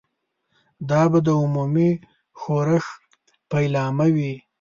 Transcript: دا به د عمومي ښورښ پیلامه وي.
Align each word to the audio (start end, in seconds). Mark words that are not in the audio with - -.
دا 0.89 1.01
به 1.11 1.19
د 1.27 1.29
عمومي 1.41 1.89
ښورښ 2.39 2.85
پیلامه 3.51 4.07
وي. 4.15 4.33